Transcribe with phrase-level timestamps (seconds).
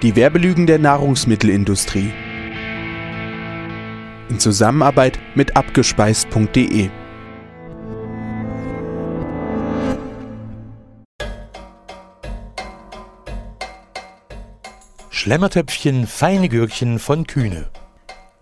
[0.00, 2.12] Die Werbelügen der Nahrungsmittelindustrie.
[4.28, 6.88] In Zusammenarbeit mit abgespeist.de.
[15.10, 17.68] Schlemmertöpfchen, feine Gürkchen von Kühne.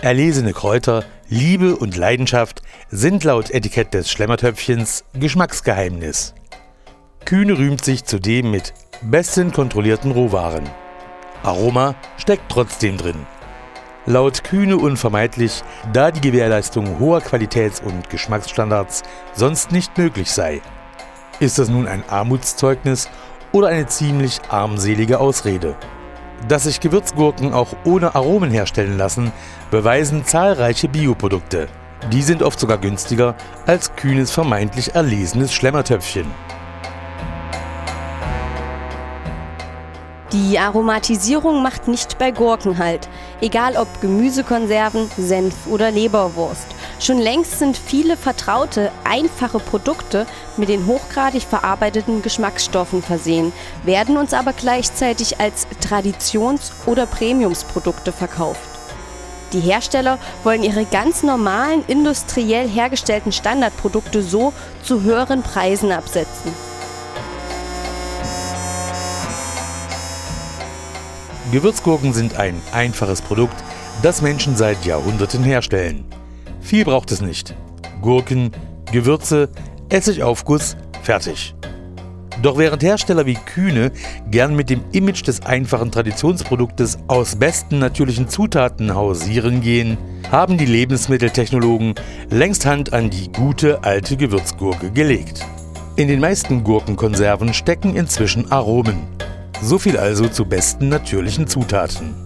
[0.00, 6.34] Erlesene Kräuter, Liebe und Leidenschaft sind laut Etikett des Schlemmertöpfchens Geschmacksgeheimnis.
[7.26, 8.72] Kühne rühmt sich zudem mit
[9.02, 10.64] besten kontrollierten Rohwaren.
[11.42, 13.26] Aroma steckt trotzdem drin.
[14.06, 20.60] Laut Kühne unvermeidlich, da die Gewährleistung hoher Qualitäts- und Geschmacksstandards sonst nicht möglich sei.
[21.38, 23.08] Ist das nun ein Armutszeugnis
[23.52, 25.76] oder eine ziemlich armselige Ausrede?
[26.48, 29.32] Dass sich Gewürzgurken auch ohne Aromen herstellen lassen,
[29.70, 31.68] beweisen zahlreiche Bioprodukte.
[32.10, 36.26] Die sind oft sogar günstiger als kühnes vermeintlich erlesenes Schlemmertöpfchen.
[40.32, 43.06] Die Aromatisierung macht nicht bei Gurken halt,
[43.42, 46.68] egal ob Gemüsekonserven, Senf oder Leberwurst.
[47.00, 53.52] Schon längst sind viele vertraute, einfache Produkte mit den hochgradig verarbeiteten Geschmacksstoffen versehen,
[53.84, 58.70] werden uns aber gleichzeitig als Traditions- oder Premiumsprodukte verkauft.
[59.52, 66.71] Die Hersteller wollen ihre ganz normalen, industriell hergestellten Standardprodukte so zu höheren Preisen absetzen.
[71.52, 73.62] Gewürzgurken sind ein einfaches Produkt,
[74.02, 76.06] das Menschen seit Jahrhunderten herstellen.
[76.62, 77.54] Viel braucht es nicht.
[78.00, 78.52] Gurken,
[78.90, 79.50] Gewürze,
[79.90, 81.54] Essigaufguss, fertig.
[82.40, 83.92] Doch während Hersteller wie Kühne
[84.30, 89.98] gern mit dem Image des einfachen Traditionsproduktes aus besten natürlichen Zutaten hausieren gehen,
[90.30, 91.96] haben die Lebensmitteltechnologen
[92.30, 95.44] längst Hand an die gute alte Gewürzgurke gelegt.
[95.96, 99.06] In den meisten Gurkenkonserven stecken inzwischen Aromen.
[99.64, 102.16] So viel also zu besten natürlichen Zutaten.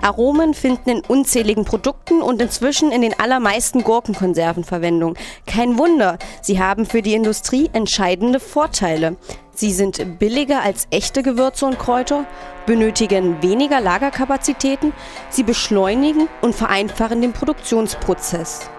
[0.00, 5.16] Aromen finden in unzähligen Produkten und inzwischen in den allermeisten Gurkenkonserven Verwendung.
[5.48, 9.16] Kein Wunder, sie haben für die Industrie entscheidende Vorteile.
[9.52, 12.26] Sie sind billiger als echte Gewürze und Kräuter,
[12.64, 14.92] benötigen weniger Lagerkapazitäten,
[15.30, 18.70] sie beschleunigen und vereinfachen den Produktionsprozess.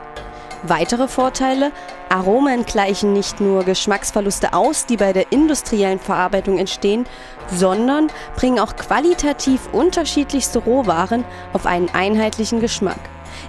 [0.64, 1.72] Weitere Vorteile,
[2.10, 7.06] Aromen gleichen nicht nur Geschmacksverluste aus, die bei der industriellen Verarbeitung entstehen,
[7.48, 13.00] sondern bringen auch qualitativ unterschiedlichste Rohwaren auf einen einheitlichen Geschmack.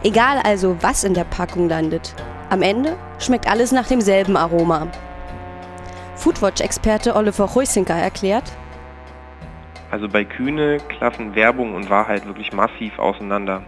[0.03, 2.15] Egal also, was in der Packung landet.
[2.51, 4.89] Am Ende schmeckt alles nach demselben Aroma.
[6.17, 8.53] Foodwatch-Experte Oliver Heusinker erklärt,
[9.91, 13.63] also bei Kühne klaffen Werbung und Wahrheit wirklich massiv auseinander.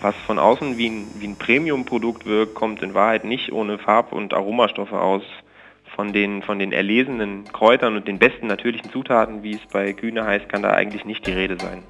[0.00, 4.12] Was von außen wie ein, wie ein Premium-Produkt wirkt, kommt in Wahrheit nicht ohne Farb-
[4.12, 5.22] und Aromastoffe aus.
[5.96, 10.24] Von den, von den erlesenen Kräutern und den besten natürlichen Zutaten, wie es bei Kühne
[10.24, 11.82] heißt, kann da eigentlich nicht die Rede sein.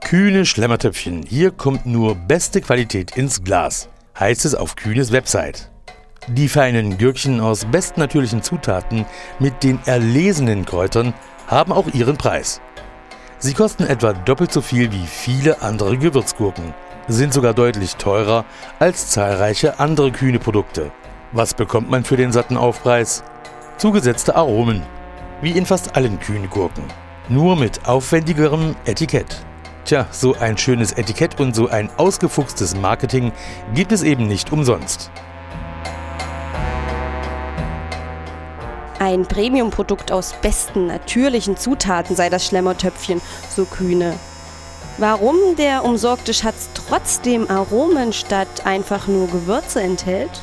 [0.00, 5.70] Kühne Schlemmertöpfchen, hier kommt nur beste Qualität ins Glas, heißt es auf Kühnes Website.
[6.28, 9.04] Die feinen Gürkchen aus besten natürlichen Zutaten
[9.38, 11.12] mit den erlesenen Kräutern
[11.48, 12.62] haben auch ihren Preis.
[13.38, 16.72] Sie kosten etwa doppelt so viel wie viele andere Gewürzgurken,
[17.06, 18.46] sind sogar deutlich teurer
[18.78, 20.90] als zahlreiche andere kühne Produkte.
[21.32, 23.22] Was bekommt man für den satten Aufpreis?
[23.76, 24.82] Zugesetzte Aromen,
[25.42, 26.84] wie in fast allen kühnen Gurken,
[27.28, 29.44] nur mit aufwendigerem Etikett.
[29.84, 33.32] Tja, so ein schönes Etikett und so ein ausgefuchstes Marketing
[33.74, 35.10] gibt es eben nicht umsonst.
[39.06, 43.20] Ein Premium-Produkt aus besten natürlichen Zutaten sei das Schlemmertöpfchen,
[43.54, 44.14] so Kühne.
[44.98, 50.42] Warum der umsorgte Schatz trotzdem Aromen statt einfach nur Gewürze enthält?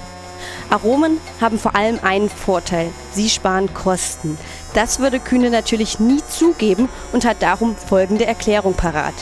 [0.69, 4.38] Aromen haben vor allem einen Vorteil, sie sparen Kosten.
[4.74, 9.15] Das würde Kühne natürlich nie zugeben und hat darum folgende Erklärung parat.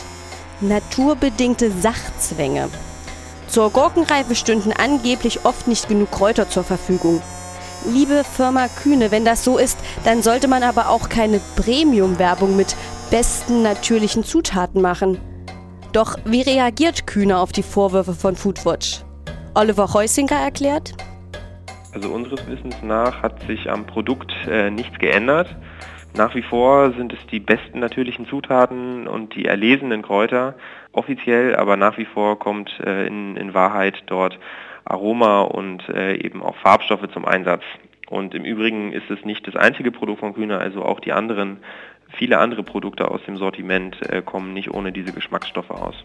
[0.60, 2.70] Naturbedingte Sachzwänge.
[3.48, 7.24] Zur Gurkenreife stünden angeblich oft nicht genug Kräuter zur Verfügung.
[7.86, 12.76] Liebe Firma Kühne, wenn das so ist, dann sollte man aber auch keine Premium-Werbung mit
[13.10, 15.18] besten natürlichen Zutaten machen.
[15.92, 19.02] Doch wie reagiert Kühne auf die Vorwürfe von Foodwatch?
[19.56, 20.94] Oliver Heusinker erklärt,
[21.94, 25.54] Also unseres Wissens nach hat sich am Produkt äh, nichts geändert.
[26.16, 30.56] Nach wie vor sind es die besten natürlichen Zutaten und die erlesenen Kräuter
[30.92, 34.38] offiziell, aber nach wie vor kommt äh, in, in, Wahrheit dort
[34.86, 37.64] Aroma und äh, eben auch Farbstoffe zum Einsatz.
[38.10, 41.58] Und im Übrigen ist es nicht das einzige Produkt von Kühne, also auch die anderen,
[42.18, 45.96] viele andere Produkte aus dem Sortiment äh, kommen nicht ohne diese Geschmacksstoffe aus.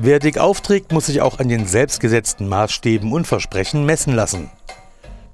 [0.00, 4.48] Wer dick aufträgt, muss sich auch an den selbstgesetzten Maßstäben und Versprechen messen lassen.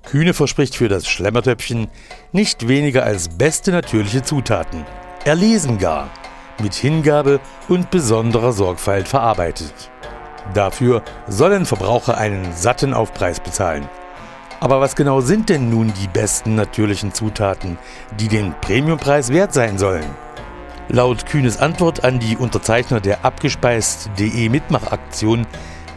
[0.07, 1.89] Kühne verspricht für das Schlemmertöpfchen
[2.33, 4.85] nicht weniger als beste natürliche Zutaten.
[5.25, 6.11] Erlesen gar,
[6.61, 9.91] mit Hingabe und besonderer Sorgfalt verarbeitet.
[10.53, 13.89] Dafür sollen Verbraucher einen satten Aufpreis bezahlen.
[14.61, 17.79] Aber was genau sind denn nun die besten natürlichen Zutaten,
[18.19, 20.07] die den Premiumpreis wert sein sollen?
[20.89, 25.47] Laut Kühnes Antwort an die Unterzeichner der abgespeist.de Mitmachaktion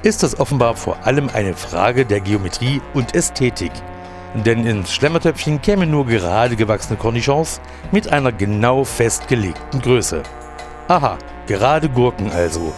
[0.02, 3.72] ist das offenbar vor allem eine Frage der Geometrie und Ästhetik.
[4.34, 7.60] Denn ins Schlemmertöpfchen kämen nur gerade gewachsene Cornichons
[7.92, 10.24] mit einer genau festgelegten Größe.
[10.88, 11.18] Aha,
[11.48, 12.74] gerade Gurken also.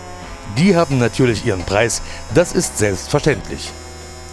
[0.58, 2.02] Die haben natürlich ihren Preis,
[2.34, 3.72] das ist selbstverständlich.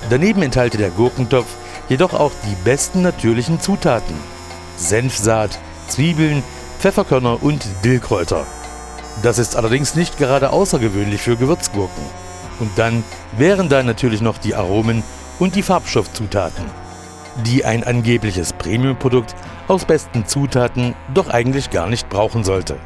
[0.09, 1.47] Daneben enthalte der Gurkentopf
[1.89, 4.17] jedoch auch die besten natürlichen Zutaten.
[4.77, 5.59] Senfsaat,
[5.89, 6.43] Zwiebeln,
[6.79, 8.47] Pfefferkörner und Dillkräuter.
[9.23, 12.05] Das ist allerdings nicht gerade außergewöhnlich für Gewürzgurken.
[12.61, 13.05] Und dann
[13.37, 15.03] wären da natürlich noch die Aromen
[15.39, 16.65] und die Farbstoffzutaten
[17.45, 19.35] die ein angebliches Premiumprodukt
[19.69, 22.77] aus besten Zutaten doch eigentlich gar nicht brauchen sollte.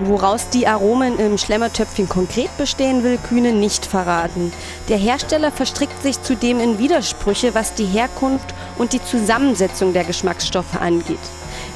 [0.00, 4.52] Woraus die Aromen im Schlemmertöpfchen konkret bestehen, will Kühne nicht verraten.
[4.88, 10.80] Der Hersteller verstrickt sich zudem in Widersprüche, was die Herkunft und die Zusammensetzung der Geschmacksstoffe
[10.80, 11.18] angeht.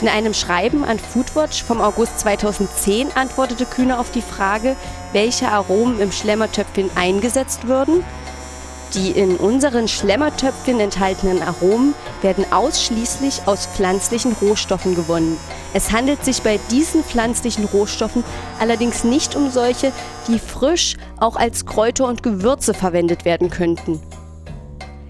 [0.00, 4.76] In einem Schreiben an Foodwatch vom August 2010 antwortete Kühne auf die Frage,
[5.12, 8.02] welche Aromen im Schlemmertöpfchen eingesetzt würden.
[8.94, 15.36] Die in unseren Schlemmertöpfchen enthaltenen Aromen werden ausschließlich aus pflanzlichen Rohstoffen gewonnen.
[15.74, 18.24] Es handelt sich bei diesen pflanzlichen Rohstoffen
[18.60, 19.92] allerdings nicht um solche,
[20.28, 24.00] die frisch auch als Kräuter und Gewürze verwendet werden könnten.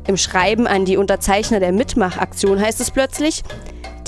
[0.07, 3.43] Im Schreiben an die Unterzeichner der Mitmachaktion heißt es plötzlich,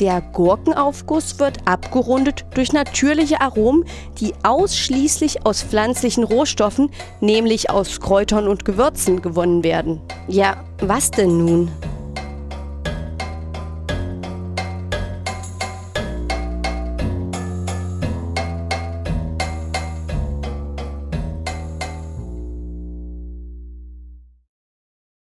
[0.00, 3.84] der Gurkenaufguss wird abgerundet durch natürliche Aromen,
[4.20, 6.90] die ausschließlich aus pflanzlichen Rohstoffen,
[7.20, 10.00] nämlich aus Kräutern und Gewürzen, gewonnen werden.
[10.28, 11.70] Ja, was denn nun?